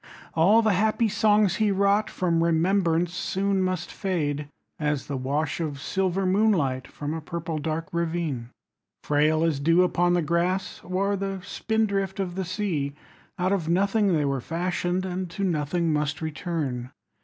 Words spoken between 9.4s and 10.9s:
as dew upon the grass